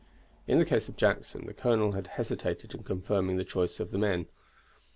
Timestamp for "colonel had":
1.53-2.07